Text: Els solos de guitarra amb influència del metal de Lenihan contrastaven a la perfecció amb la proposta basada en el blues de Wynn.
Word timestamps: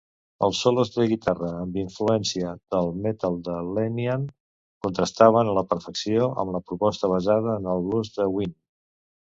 Els 0.45 0.59
solos 0.63 0.89
de 0.93 1.03
guitarra 1.09 1.49
amb 1.65 1.75
influència 1.81 2.53
del 2.77 2.89
metal 3.03 3.37
de 3.49 3.59
Lenihan 3.77 4.25
contrastaven 4.87 5.53
a 5.53 5.55
la 5.61 5.67
perfecció 5.75 6.33
amb 6.45 6.57
la 6.59 6.65
proposta 6.71 7.15
basada 7.17 7.57
en 7.61 7.73
el 7.77 7.89
blues 7.91 8.15
de 8.21 8.31
Wynn. 8.39 8.61